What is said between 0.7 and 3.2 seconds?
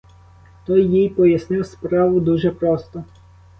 їй пояснив справу дуже просто.